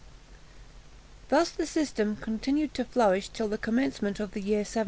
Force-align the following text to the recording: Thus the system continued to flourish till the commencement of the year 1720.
Thus 1.29 1.51
the 1.51 1.67
system 1.67 2.15
continued 2.15 2.73
to 2.73 2.85
flourish 2.85 3.29
till 3.29 3.47
the 3.49 3.59
commencement 3.59 4.19
of 4.19 4.31
the 4.31 4.41
year 4.41 4.61
1720. 4.65 4.79